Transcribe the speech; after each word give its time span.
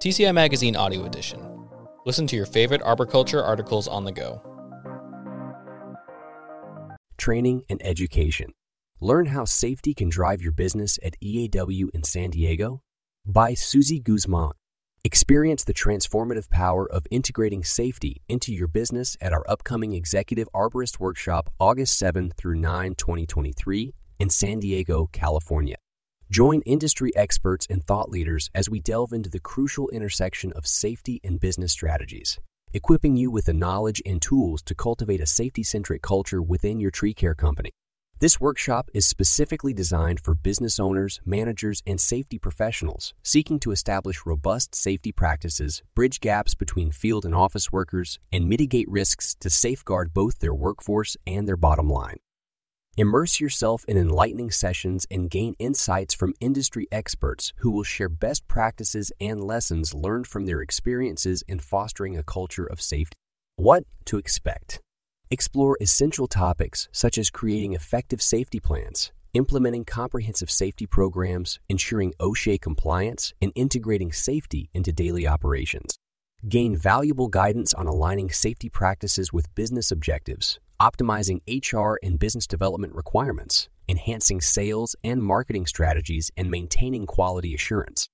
TCI 0.00 0.32
Magazine 0.32 0.76
Audio 0.76 1.04
Edition. 1.06 1.40
Listen 2.06 2.28
to 2.28 2.36
your 2.36 2.46
favorite 2.46 2.80
arboriculture 2.82 3.42
articles 3.42 3.88
on 3.88 4.04
the 4.04 4.12
go. 4.12 4.40
Training 7.16 7.64
and 7.68 7.84
education. 7.84 8.52
Learn 9.00 9.26
how 9.26 9.44
safety 9.44 9.94
can 9.94 10.08
drive 10.08 10.40
your 10.40 10.52
business 10.52 11.00
at 11.02 11.16
EAW 11.20 11.90
in 11.92 12.04
San 12.04 12.30
Diego 12.30 12.80
by 13.26 13.54
Suzi 13.54 14.00
Guzman. 14.00 14.52
Experience 15.02 15.64
the 15.64 15.74
transformative 15.74 16.48
power 16.48 16.88
of 16.88 17.04
integrating 17.10 17.64
safety 17.64 18.22
into 18.28 18.54
your 18.54 18.68
business 18.68 19.16
at 19.20 19.32
our 19.32 19.44
upcoming 19.48 19.94
Executive 19.94 20.48
Arborist 20.54 21.00
Workshop 21.00 21.52
August 21.58 21.98
7 21.98 22.30
through 22.36 22.54
9, 22.54 22.94
2023 22.94 23.94
in 24.20 24.30
San 24.30 24.60
Diego, 24.60 25.08
California. 25.10 25.74
Join 26.30 26.60
industry 26.66 27.10
experts 27.16 27.66
and 27.70 27.82
thought 27.82 28.10
leaders 28.10 28.50
as 28.54 28.68
we 28.68 28.80
delve 28.80 29.14
into 29.14 29.30
the 29.30 29.40
crucial 29.40 29.88
intersection 29.88 30.52
of 30.52 30.66
safety 30.66 31.20
and 31.24 31.40
business 31.40 31.72
strategies, 31.72 32.38
equipping 32.74 33.16
you 33.16 33.30
with 33.30 33.46
the 33.46 33.54
knowledge 33.54 34.02
and 34.04 34.20
tools 34.20 34.60
to 34.64 34.74
cultivate 34.74 35.22
a 35.22 35.26
safety 35.26 35.62
centric 35.62 36.02
culture 36.02 36.42
within 36.42 36.80
your 36.80 36.90
tree 36.90 37.14
care 37.14 37.34
company. 37.34 37.70
This 38.20 38.38
workshop 38.38 38.90
is 38.92 39.06
specifically 39.06 39.72
designed 39.72 40.20
for 40.20 40.34
business 40.34 40.78
owners, 40.78 41.18
managers, 41.24 41.82
and 41.86 41.98
safety 41.98 42.38
professionals 42.38 43.14
seeking 43.22 43.58
to 43.60 43.70
establish 43.70 44.26
robust 44.26 44.74
safety 44.74 45.12
practices, 45.12 45.82
bridge 45.94 46.20
gaps 46.20 46.54
between 46.54 46.90
field 46.90 47.24
and 47.24 47.34
office 47.34 47.72
workers, 47.72 48.18
and 48.30 48.46
mitigate 48.46 48.90
risks 48.90 49.34
to 49.40 49.48
safeguard 49.48 50.12
both 50.12 50.40
their 50.40 50.54
workforce 50.54 51.16
and 51.26 51.48
their 51.48 51.56
bottom 51.56 51.88
line. 51.88 52.18
Immerse 52.98 53.38
yourself 53.38 53.84
in 53.84 53.96
enlightening 53.96 54.50
sessions 54.50 55.06
and 55.08 55.30
gain 55.30 55.54
insights 55.60 56.14
from 56.14 56.34
industry 56.40 56.88
experts 56.90 57.52
who 57.58 57.70
will 57.70 57.84
share 57.84 58.08
best 58.08 58.48
practices 58.48 59.12
and 59.20 59.40
lessons 59.40 59.94
learned 59.94 60.26
from 60.26 60.46
their 60.46 60.60
experiences 60.60 61.44
in 61.46 61.60
fostering 61.60 62.18
a 62.18 62.24
culture 62.24 62.66
of 62.66 62.80
safety. 62.80 63.14
What 63.54 63.84
to 64.06 64.18
expect? 64.18 64.80
Explore 65.30 65.78
essential 65.80 66.26
topics 66.26 66.88
such 66.90 67.18
as 67.18 67.30
creating 67.30 67.72
effective 67.72 68.20
safety 68.20 68.58
plans, 68.58 69.12
implementing 69.32 69.84
comprehensive 69.84 70.50
safety 70.50 70.84
programs, 70.86 71.60
ensuring 71.68 72.14
OSHA 72.18 72.60
compliance, 72.60 73.32
and 73.40 73.52
integrating 73.54 74.10
safety 74.10 74.70
into 74.74 74.92
daily 74.92 75.24
operations. 75.24 75.96
Gain 76.48 76.76
valuable 76.76 77.28
guidance 77.28 77.72
on 77.74 77.86
aligning 77.86 78.30
safety 78.30 78.68
practices 78.68 79.32
with 79.32 79.54
business 79.54 79.92
objectives, 79.92 80.58
optimizing 80.80 81.40
HR 81.48 81.98
and 82.02 82.18
business 82.18 82.46
development 82.46 82.94
requirements, 82.94 83.68
enhancing 83.88 84.40
sales 84.40 84.94
and 85.02 85.22
marketing 85.22 85.66
strategies, 85.66 86.30
and 86.36 86.50
maintaining 86.50 87.06
quality 87.06 87.54
assurance. 87.54 88.08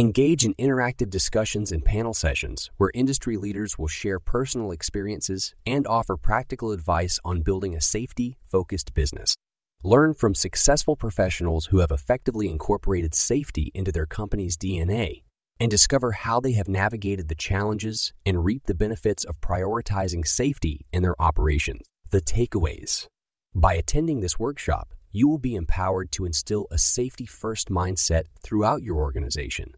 Engage 0.00 0.44
in 0.44 0.54
interactive 0.54 1.10
discussions 1.10 1.72
and 1.72 1.84
panel 1.84 2.14
sessions 2.14 2.70
where 2.76 2.92
industry 2.94 3.36
leaders 3.36 3.78
will 3.78 3.88
share 3.88 4.20
personal 4.20 4.70
experiences 4.70 5.54
and 5.66 5.86
offer 5.88 6.16
practical 6.16 6.70
advice 6.70 7.18
on 7.24 7.42
building 7.42 7.74
a 7.74 7.80
safety 7.80 8.38
focused 8.44 8.94
business. 8.94 9.34
Learn 9.82 10.14
from 10.14 10.34
successful 10.34 10.94
professionals 10.94 11.66
who 11.66 11.78
have 11.78 11.90
effectively 11.90 12.48
incorporated 12.48 13.14
safety 13.14 13.72
into 13.74 13.90
their 13.90 14.06
company's 14.06 14.56
DNA 14.56 15.22
and 15.60 15.70
discover 15.70 16.12
how 16.12 16.38
they 16.38 16.52
have 16.52 16.68
navigated 16.68 17.28
the 17.28 17.34
challenges 17.34 18.12
and 18.24 18.44
reap 18.44 18.66
the 18.66 18.74
benefits 18.74 19.24
of 19.24 19.40
prioritizing 19.40 20.26
safety 20.26 20.86
in 20.92 21.02
their 21.02 21.20
operations. 21.20 21.82
The 22.10 22.20
takeaways. 22.20 23.06
By 23.54 23.74
attending 23.74 24.20
this 24.20 24.38
workshop, 24.38 24.94
you 25.10 25.28
will 25.28 25.38
be 25.38 25.54
empowered 25.54 26.12
to 26.12 26.24
instill 26.24 26.66
a 26.70 26.78
safety 26.78 27.26
first 27.26 27.68
mindset 27.68 28.24
throughout 28.42 28.82
your 28.82 28.96
organization 28.96 29.74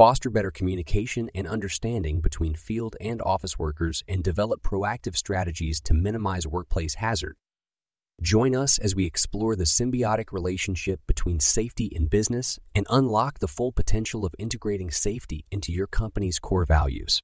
foster 0.00 0.30
better 0.30 0.50
communication 0.50 1.28
and 1.34 1.46
understanding 1.46 2.22
between 2.22 2.54
field 2.54 2.96
and 3.02 3.20
office 3.20 3.58
workers, 3.58 4.02
and 4.08 4.24
develop 4.24 4.62
proactive 4.62 5.14
strategies 5.14 5.78
to 5.78 5.92
minimize 5.92 6.46
workplace 6.46 6.94
hazard. 6.94 7.36
Join 8.22 8.56
us 8.56 8.78
as 8.78 8.94
we 8.94 9.04
explore 9.04 9.56
the 9.56 9.64
symbiotic 9.64 10.32
relationship 10.32 11.00
between 11.06 11.38
safety 11.38 11.92
and 11.94 12.08
business 12.08 12.58
and 12.74 12.86
unlock 12.88 13.40
the 13.40 13.46
full 13.46 13.72
potential 13.72 14.24
of 14.24 14.34
integrating 14.38 14.90
safety 14.90 15.44
into 15.50 15.70
your 15.70 15.86
company's 15.86 16.38
core 16.38 16.64
values. 16.64 17.20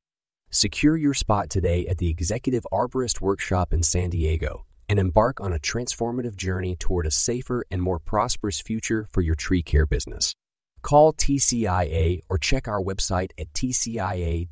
Secure 0.51 0.97
your 0.97 1.15
spot 1.15 1.51
today 1.51 1.87
at 1.87 1.99
the 1.99 2.09
Executive 2.09 2.67
Arborist 2.73 3.21
Workshop 3.21 3.73
in 3.73 3.83
San 3.83 4.11
Diego 4.11 4.65
and 4.89 4.99
embark 4.99 5.41
on 5.41 5.53
a 5.53 5.59
transformative 5.59 6.37
journey 6.37 6.77
toward 6.77 7.07
a 7.07 7.11
safer 7.11 7.65
and 7.71 7.83
more 7.83 7.99
prosperous 7.99 8.61
future 8.61 9.07
for 9.11 9.21
your 9.21 9.35
tree 9.35 9.63
care 9.63 9.87
business. 9.87 10.35
Call 10.83 11.13
TCIA 11.13 12.21
or 12.29 12.39
check 12.39 12.69
our 12.69 12.81
website 12.81 13.33
at 13.39 13.53
tcia.org. 13.55 14.49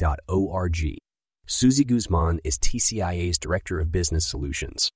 Suzi 1.46 1.86
Guzman 1.86 2.40
is 2.42 2.58
TCIA's 2.58 3.38
Director 3.38 3.78
of 3.78 3.92
Business 3.92 4.26
Solutions. 4.26 4.90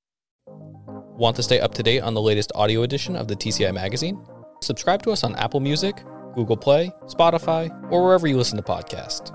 Want 0.47 1.37
to 1.37 1.43
stay 1.43 1.61
up 1.61 1.75
to 1.75 1.83
date 1.83 2.01
on 2.01 2.15
the 2.15 2.23
latest 2.23 2.51
audio 2.55 2.83
edition 2.83 3.15
of 3.15 3.29
the 3.29 3.37
TCI 3.37 3.73
magazine? 3.73 4.21
Subscribe 4.63 5.03
to 5.03 5.13
us 5.13 5.23
on 5.23 5.37
Apple 5.37 5.61
Music, 5.61 6.03
Google 6.35 6.57
Play, 6.57 6.91
Spotify, 7.05 7.71
or 7.93 8.03
wherever 8.05 8.27
you 8.27 8.37
listen 8.37 8.57
to 8.57 8.63
podcasts. 8.63 9.28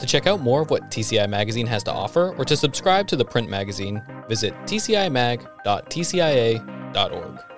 To 0.00 0.06
check 0.06 0.26
out 0.26 0.40
more 0.40 0.62
of 0.62 0.70
what 0.70 0.90
TCI 0.90 1.28
Magazine 1.28 1.66
has 1.66 1.82
to 1.84 1.92
offer 1.92 2.34
or 2.36 2.44
to 2.46 2.56
subscribe 2.56 3.06
to 3.08 3.16
the 3.16 3.24
print 3.24 3.50
magazine, 3.50 4.02
visit 4.28 4.54
tcimag.tcia.org. 4.64 7.49